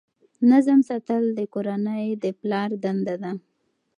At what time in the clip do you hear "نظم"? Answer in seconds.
0.49-0.79